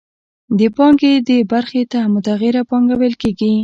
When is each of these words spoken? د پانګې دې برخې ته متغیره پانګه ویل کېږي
د 0.59 0.61
پانګې 0.75 1.13
دې 1.27 1.39
برخې 1.53 1.83
ته 1.91 1.99
متغیره 2.13 2.61
پانګه 2.69 2.95
ویل 2.97 3.15
کېږي 3.21 3.51